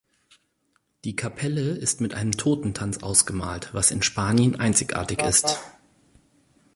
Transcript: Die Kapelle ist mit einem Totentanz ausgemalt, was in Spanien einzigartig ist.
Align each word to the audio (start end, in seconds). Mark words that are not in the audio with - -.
Die 1.03 1.15
Kapelle 1.15 1.75
ist 1.75 2.01
mit 2.01 2.15
einem 2.15 2.31
Totentanz 2.31 3.03
ausgemalt, 3.03 3.71
was 3.75 3.91
in 3.91 4.01
Spanien 4.01 4.55
einzigartig 4.59 5.21
ist. 5.21 5.59